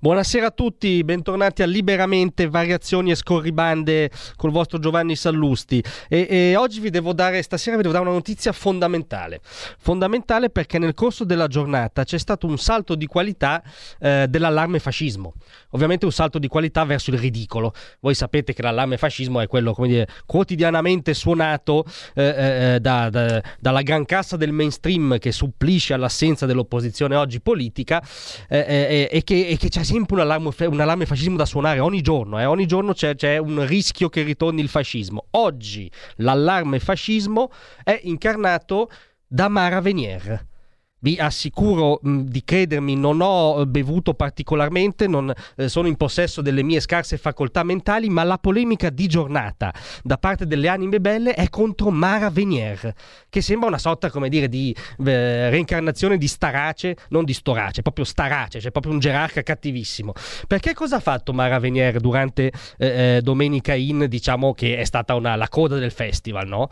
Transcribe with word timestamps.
Buonasera 0.00 0.46
a 0.46 0.50
tutti, 0.52 1.02
bentornati 1.02 1.60
a 1.64 1.66
Liberamente 1.66 2.48
Variazioni 2.48 3.10
e 3.10 3.16
Scorribande 3.16 4.12
col 4.36 4.52
vostro 4.52 4.78
Giovanni 4.78 5.16
Sallusti. 5.16 5.82
E, 6.08 6.24
e, 6.30 6.54
oggi 6.54 6.78
vi 6.78 6.90
devo 6.90 7.12
dare, 7.12 7.42
stasera 7.42 7.74
vi 7.74 7.82
devo 7.82 7.94
dare 7.94 8.06
una 8.06 8.14
notizia 8.14 8.52
fondamentale. 8.52 9.40
Fondamentale 9.42 10.50
perché 10.50 10.78
nel 10.78 10.94
corso 10.94 11.24
della 11.24 11.48
giornata 11.48 12.04
c'è 12.04 12.16
stato 12.16 12.46
un 12.46 12.58
salto 12.58 12.94
di 12.94 13.06
qualità 13.06 13.60
eh, 13.98 14.26
dell'allarme 14.28 14.78
fascismo. 14.78 15.34
Ovviamente 15.70 16.04
un 16.04 16.12
salto 16.12 16.38
di 16.38 16.46
qualità 16.46 16.84
verso 16.84 17.10
il 17.10 17.18
ridicolo. 17.18 17.72
Voi 17.98 18.14
sapete 18.14 18.52
che 18.52 18.62
l'allarme 18.62 18.98
fascismo 18.98 19.40
è 19.40 19.48
quello, 19.48 19.74
come 19.74 19.88
dire, 19.88 20.06
quotidianamente 20.26 21.12
suonato 21.12 21.84
eh, 22.14 22.22
eh, 22.22 22.74
eh 22.74 22.80
da, 22.80 23.10
da, 23.10 23.42
dalla 23.58 23.82
gran 23.82 24.04
cassa 24.04 24.36
del 24.36 24.52
mainstream 24.52 25.18
che 25.18 25.32
supplisce 25.32 25.92
all'assenza 25.92 26.46
dell'opposizione 26.46 27.16
oggi 27.16 27.40
politica 27.40 28.00
eh, 28.48 28.58
eh, 28.58 29.08
e 29.10 29.24
che, 29.24 29.48
e 29.48 29.56
che 29.56 29.68
c'è 29.68 29.86
sempre 29.88 30.16
un 30.16 30.20
allarme, 30.20 30.50
un 30.66 30.80
allarme, 30.80 31.06
fascismo 31.06 31.36
da 31.36 31.46
suonare 31.46 31.80
ogni 31.80 32.02
giorno, 32.02 32.38
eh? 32.38 32.44
ogni 32.44 32.66
giorno 32.66 32.92
c'è, 32.92 33.14
c'è, 33.14 33.38
un 33.38 33.66
rischio 33.66 34.10
che 34.10 34.22
ritorni 34.22 34.60
il 34.60 34.68
fascismo. 34.68 35.28
Oggi 35.30 35.90
l'allarme 36.16 36.78
fascismo 36.78 37.50
è 37.82 37.98
incarnato 38.02 38.90
da 39.26 39.48
Mara 39.48 39.80
Venier 39.80 40.46
vi 41.00 41.16
assicuro 41.18 42.00
mh, 42.02 42.20
di 42.22 42.42
credermi, 42.44 42.96
non 42.96 43.20
ho 43.20 43.64
bevuto 43.66 44.14
particolarmente, 44.14 45.06
non 45.06 45.32
eh, 45.56 45.68
sono 45.68 45.88
in 45.88 45.96
possesso 45.96 46.42
delle 46.42 46.62
mie 46.62 46.80
scarse 46.80 47.18
facoltà 47.18 47.62
mentali, 47.62 48.08
ma 48.08 48.24
la 48.24 48.38
polemica 48.38 48.90
di 48.90 49.06
giornata 49.06 49.72
da 50.02 50.18
parte 50.18 50.46
delle 50.46 50.68
anime 50.68 51.00
belle 51.00 51.34
è 51.34 51.48
contro 51.48 51.90
Mara 51.90 52.30
Venier, 52.30 52.94
che 53.28 53.40
sembra 53.40 53.68
una 53.68 53.78
sorta, 53.78 54.10
come 54.10 54.28
dire, 54.28 54.48
di 54.48 54.74
eh, 55.04 55.50
reincarnazione 55.50 56.18
di 56.18 56.28
Starace, 56.28 56.96
non 57.10 57.24
di 57.24 57.32
Storace, 57.32 57.82
proprio 57.82 58.04
Starace, 58.04 58.60
cioè 58.60 58.70
proprio 58.70 58.92
un 58.92 58.98
gerarca 58.98 59.42
cattivissimo. 59.42 60.12
Perché 60.46 60.74
cosa 60.74 60.96
ha 60.96 61.00
fatto 61.00 61.32
Mara 61.32 61.58
Venier 61.58 62.00
durante 62.00 62.52
eh, 62.78 63.16
eh 63.16 63.20
Domenica 63.22 63.74
In, 63.74 64.06
diciamo 64.08 64.54
che 64.54 64.78
è 64.78 64.84
stata 64.84 65.14
una, 65.14 65.36
la 65.36 65.48
coda 65.48 65.76
del 65.76 65.90
festival, 65.90 66.46
no? 66.46 66.68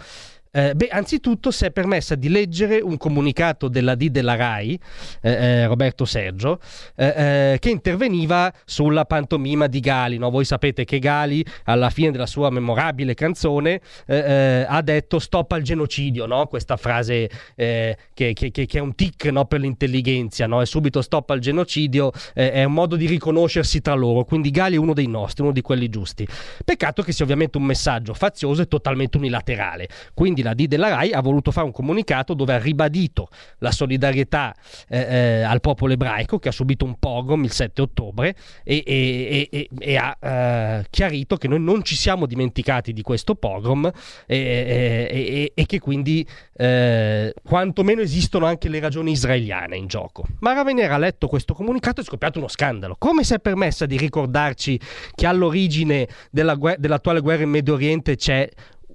Eh, 0.56 0.74
beh, 0.74 0.88
anzitutto 0.88 1.50
si 1.50 1.66
è 1.66 1.70
permessa 1.70 2.14
di 2.14 2.30
leggere 2.30 2.80
un 2.80 2.96
comunicato 2.96 3.68
della 3.68 3.94
D 3.94 4.08
della 4.08 4.36
RAI, 4.36 4.80
eh, 5.20 5.30
eh, 5.30 5.66
Roberto 5.66 6.06
Sergio, 6.06 6.60
eh, 6.94 7.58
che 7.60 7.68
interveniva 7.68 8.50
sulla 8.64 9.04
pantomima 9.04 9.66
di 9.66 9.80
Gali. 9.80 10.16
No? 10.16 10.30
Voi 10.30 10.46
sapete 10.46 10.86
che 10.86 10.98
Gali, 10.98 11.44
alla 11.64 11.90
fine 11.90 12.10
della 12.10 12.24
sua 12.24 12.48
memorabile 12.48 13.12
canzone, 13.12 13.82
ha 14.06 14.80
detto 14.80 15.18
stop 15.18 15.52
al 15.52 15.60
genocidio, 15.60 16.24
no? 16.24 16.46
questa 16.46 16.78
frase 16.78 17.28
che, 17.54 18.06
che, 18.14 18.50
che, 18.50 18.66
è 18.66 18.78
un 18.78 18.94
tic 18.94 19.26
no? 19.26 19.44
per 19.44 19.60
l'intelligenza, 19.60 20.46
no? 20.46 20.62
e 20.62 20.66
subito 20.66 21.02
stop 21.02 21.28
al 21.30 21.40
genocidio 21.40 22.12
è 22.32 22.64
un 22.64 22.72
modo 22.72 22.96
di 22.96 23.06
riconoscersi 23.06 23.82
tra 23.82 23.92
loro. 23.92 24.24
Quindi 24.24 24.50
Gali 24.50 24.76
è 24.76 24.78
uno 24.78 24.94
dei 24.94 25.06
nostri, 25.06 25.42
uno 25.42 25.52
di 25.52 25.60
quelli 25.60 25.90
giusti. 25.90 26.26
Peccato 26.64 27.02
che 27.02 27.12
sia 27.12 27.24
ovviamente 27.24 27.58
un 27.58 27.64
messaggio 27.64 28.14
fazioso 28.14 28.62
e 28.62 28.68
totalmente 28.68 29.18
unilaterale. 29.18 29.88
Quindi 30.14 30.44
la 30.46 30.54
D 30.54 30.66
della 30.66 30.88
RAI 30.88 31.12
ha 31.12 31.20
voluto 31.20 31.50
fare 31.50 31.66
un 31.66 31.72
comunicato 31.72 32.34
dove 32.34 32.54
ha 32.54 32.58
ribadito 32.58 33.28
la 33.58 33.72
solidarietà 33.72 34.54
eh, 34.88 34.98
eh, 34.98 35.42
al 35.42 35.60
popolo 35.60 35.92
ebraico 35.92 36.38
che 36.38 36.48
ha 36.48 36.52
subito 36.52 36.84
un 36.84 36.98
pogrom 36.98 37.42
il 37.42 37.50
7 37.50 37.82
ottobre 37.82 38.34
e, 38.62 38.82
e, 38.86 39.48
e, 39.50 39.68
e 39.76 39.96
ha 39.96 40.16
eh, 40.20 40.86
chiarito 40.88 41.36
che 41.36 41.48
noi 41.48 41.60
non 41.60 41.82
ci 41.82 41.96
siamo 41.96 42.26
dimenticati 42.26 42.92
di 42.92 43.02
questo 43.02 43.34
pogrom 43.34 43.90
e, 44.26 45.52
che 45.66 45.80
quindi 45.80 46.26
eh, 46.54 47.34
quantomeno 47.42 48.00
esistono 48.00 48.46
anche 48.46 48.68
le 48.68 48.78
ragioni 48.78 49.10
israeliane 49.10 49.76
in 49.76 49.88
gioco. 49.88 50.24
Ma 50.40 50.52
Ravenera 50.52 50.94
ha 50.94 50.98
letto 50.98 51.26
questo 51.26 51.54
comunicato 51.54 52.00
e 52.00 52.04
è 52.04 52.06
scoppiato 52.06 52.38
uno 52.38 52.48
scandalo. 52.48 52.94
Come 52.98 53.24
si 53.24 53.34
è 53.34 53.40
permessa 53.40 53.84
di 53.84 53.96
ricordarci 53.96 54.78
che 55.14 55.26
all'origine 55.26 56.06
della, 56.30 56.56
dell'attuale 56.78 57.20
guerra 57.20 57.42
in 57.42 57.50
Medio 57.50 57.74
Oriente 57.74 58.14
c'è 58.16 58.48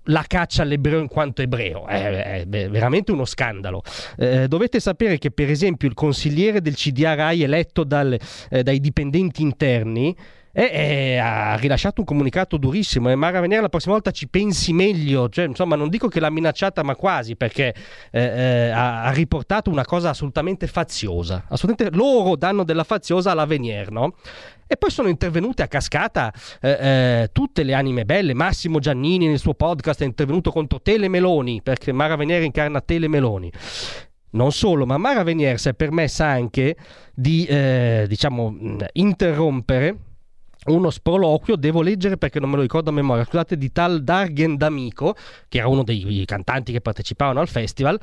la 0.06 0.24
caccia 0.28 0.64
all'ebreo 0.64 1.00
in 1.00 1.08
quanto 1.08 1.42
ebreo. 1.42 1.86
È, 1.88 2.44
è 2.44 2.70
veramente 2.70 3.12
uno 3.12 3.26
scandalo. 3.26 3.82
Eh, 4.18 4.48
dovete 4.48 4.80
sapere 4.80 5.18
che, 5.18 5.32
per 5.32 5.50
esempio, 5.50 5.88
il 5.88 5.94
consigliere 5.94 6.62
del 6.62 6.76
CDA 6.76 7.14
RAI 7.14 7.44
eletto 7.44 7.84
dal, 7.84 8.18
eh, 8.50 8.64
dai 8.64 8.80
dipendenti 8.80 9.42
interni 9.42 10.16
e, 10.54 10.64
e, 10.64 11.18
ha 11.18 11.56
rilasciato 11.56 12.02
un 12.02 12.06
comunicato 12.06 12.58
durissimo 12.58 13.10
e 13.10 13.16
Mara 13.16 13.40
Venere 13.40 13.62
la 13.62 13.70
prossima 13.70 13.94
volta 13.94 14.12
ci 14.12 14.28
pensi 14.28 14.74
meglio 14.74 15.30
cioè, 15.30 15.46
insomma 15.46 15.76
non 15.76 15.90
dico 15.90 16.08
che 16.08 16.20
l'ha 16.20 16.30
minacciata 16.30 16.84
ma 16.84 16.96
quasi 16.96 17.36
perché 17.36 17.74
eh, 18.12 18.22
eh, 18.22 18.70
ha, 18.70 19.04
ha, 19.04 19.12
riportato 19.12 19.70
una 19.70 19.86
cosa 19.86 20.10
assolutamente 20.10 20.68
faziosa 20.68 21.46
assolutamente 21.48 21.96
loro 21.96 22.36
danno 22.36 22.64
della 22.64 22.84
faziosa 22.84 23.32
alla 23.32 23.46
Venier 23.46 23.92
no? 23.92 24.16
E 24.72 24.78
poi 24.78 24.90
sono 24.90 25.10
intervenute 25.10 25.64
a 25.64 25.68
cascata 25.68 26.32
eh, 26.62 26.70
eh, 26.70 27.30
tutte 27.34 27.64
le 27.64 27.74
anime 27.74 28.06
belle. 28.06 28.34
Massimo 28.34 28.80
Giannini 28.80 29.28
nel 29.28 29.38
suo 29.38 29.54
podcast 29.54 30.02
è 30.02 30.06
intervenuto 30.06 30.50
contro 30.50 30.82
Tele 30.82 31.10
Meloni, 31.10 31.62
perché 31.62 31.92
Mara 31.92 32.16
Venier 32.16 32.42
incarna 32.42 32.80
Tele 32.80 33.10
Meloni. 33.10 33.52
Non 34.30 34.54
solo, 34.54 34.86
ma 34.86 34.96
Mara 34.96 35.24
Venier 35.24 35.60
si 35.60 35.68
è 35.68 35.74
permessa 35.74 36.28
anche 36.28 36.78
di 37.14 37.44
eh, 37.48 38.06
diciamo, 38.08 38.56
interrompere 38.94 39.98
uno 40.68 40.90
sproloquio, 40.90 41.56
devo 41.56 41.82
leggere 41.82 42.18
perché 42.18 42.40
non 42.40 42.50
me 42.50 42.58
lo 42.58 42.62
ricordo 42.62 42.90
a 42.90 42.94
memoria, 42.94 43.24
scusate, 43.24 43.58
di 43.58 43.72
tal 43.72 44.04
Dargen 44.04 44.58
D'Amico, 44.58 45.16
che 45.48 45.58
era 45.58 45.68
uno 45.68 45.84
dei 45.84 46.24
cantanti 46.26 46.72
che 46.72 46.82
partecipavano 46.82 47.40
al 47.40 47.48
festival, 47.48 48.00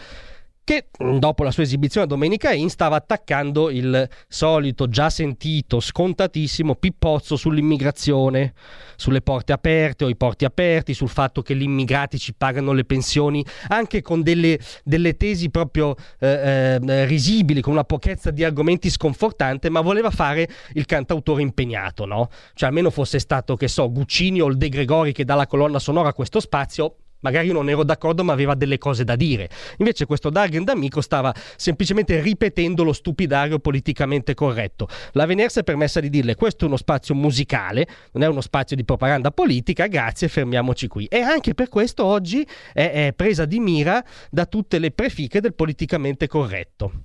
che 0.68 0.88
mm, 1.02 1.16
dopo 1.16 1.44
la 1.44 1.50
sua 1.50 1.62
esibizione 1.62 2.06
Domenica 2.06 2.52
In 2.52 2.68
stava 2.68 2.96
attaccando 2.96 3.70
il 3.70 4.06
solito, 4.28 4.86
già 4.86 5.08
sentito, 5.08 5.80
scontatissimo 5.80 6.74
pippozzo 6.74 7.36
sull'immigrazione, 7.36 8.52
sulle 8.94 9.22
porte 9.22 9.54
aperte 9.54 10.04
o 10.04 10.10
i 10.10 10.16
porti 10.16 10.44
aperti, 10.44 10.92
sul 10.92 11.08
fatto 11.08 11.40
che 11.40 11.56
gli 11.56 11.62
immigrati 11.62 12.18
ci 12.18 12.34
pagano 12.34 12.72
le 12.72 12.84
pensioni, 12.84 13.42
anche 13.68 14.02
con 14.02 14.20
delle, 14.20 14.58
delle 14.84 15.16
tesi 15.16 15.48
proprio 15.48 15.94
eh, 16.18 16.78
eh, 16.86 17.04
risibili, 17.06 17.62
con 17.62 17.72
una 17.72 17.84
pochezza 17.84 18.30
di 18.30 18.44
argomenti 18.44 18.90
sconfortante, 18.90 19.70
ma 19.70 19.80
voleva 19.80 20.10
fare 20.10 20.46
il 20.74 20.84
cantautore 20.84 21.40
impegnato, 21.40 22.04
no? 22.04 22.28
Cioè 22.52 22.68
almeno 22.68 22.90
fosse 22.90 23.18
stato, 23.18 23.56
che 23.56 23.68
so, 23.68 23.90
Guccini 23.90 24.42
o 24.42 24.48
il 24.48 24.58
De 24.58 24.68
Gregori 24.68 25.12
che 25.12 25.24
dà 25.24 25.34
la 25.34 25.46
colonna 25.46 25.78
sonora 25.78 26.10
a 26.10 26.12
questo 26.12 26.40
spazio, 26.40 26.96
Magari 27.20 27.48
io 27.48 27.52
non 27.52 27.68
ero 27.68 27.82
d'accordo, 27.82 28.22
ma 28.22 28.32
aveva 28.32 28.54
delle 28.54 28.78
cose 28.78 29.04
da 29.04 29.16
dire. 29.16 29.48
Invece 29.78 30.06
questo 30.06 30.30
Dagen 30.30 30.64
d'amico 30.64 31.00
stava 31.00 31.34
semplicemente 31.56 32.20
ripetendo 32.20 32.84
lo 32.84 32.92
stupidario 32.92 33.58
politicamente 33.58 34.34
corretto. 34.34 34.88
La 35.12 35.26
Venere 35.26 35.48
si 35.48 35.58
è 35.58 35.64
permessa 35.64 36.00
di 36.00 36.10
dirle: 36.10 36.34
questo 36.34 36.64
è 36.64 36.68
uno 36.68 36.76
spazio 36.76 37.14
musicale, 37.14 37.86
non 38.12 38.22
è 38.22 38.26
uno 38.26 38.40
spazio 38.40 38.76
di 38.76 38.84
propaganda 38.84 39.30
politica, 39.30 39.86
grazie, 39.86 40.28
fermiamoci 40.28 40.86
qui. 40.86 41.06
E 41.06 41.20
anche 41.20 41.54
per 41.54 41.68
questo 41.68 42.04
oggi 42.04 42.46
è, 42.72 43.06
è 43.06 43.12
presa 43.12 43.44
di 43.44 43.58
mira 43.58 44.04
da 44.30 44.46
tutte 44.46 44.78
le 44.78 44.90
prefiche 44.90 45.40
del 45.40 45.54
politicamente 45.54 46.26
corretto. 46.26 47.02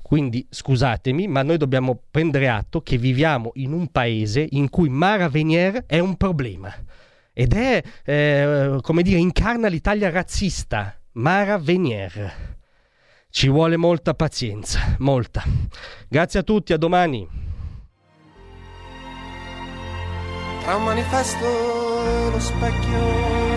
Quindi 0.00 0.46
scusatemi, 0.48 1.26
ma 1.26 1.42
noi 1.42 1.58
dobbiamo 1.58 2.00
prendere 2.10 2.48
atto 2.48 2.80
che 2.80 2.96
viviamo 2.96 3.50
in 3.54 3.72
un 3.72 3.88
paese 3.88 4.46
in 4.52 4.70
cui 4.70 4.88
Mara 4.88 5.28
Venier 5.28 5.84
è 5.86 5.98
un 5.98 6.16
problema 6.16 6.74
ed 7.38 7.54
è, 7.54 7.80
eh, 8.04 8.78
come 8.80 9.02
dire, 9.02 9.20
incarna 9.20 9.68
l'Italia 9.68 10.10
razzista, 10.10 11.00
Mara 11.12 11.56
Venier. 11.56 12.56
Ci 13.30 13.48
vuole 13.48 13.76
molta 13.76 14.12
pazienza, 14.14 14.96
molta. 14.98 15.44
Grazie 16.08 16.40
a 16.40 16.42
tutti, 16.42 16.72
a 16.72 16.76
domani. 16.76 17.28
Tra 20.62 20.74
un 20.74 20.82
manifesto 20.82 21.46
e 21.46 22.30
lo 22.32 22.40
specchio 22.40 23.47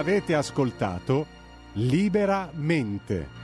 Avete 0.00 0.34
ascoltato 0.34 1.26
Liberamente. 1.74 3.39